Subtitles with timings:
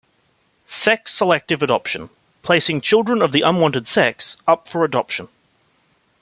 [0.65, 2.09] Sex-selective adoption-
[2.41, 5.27] Placing children of the unwanted sex up for adoption.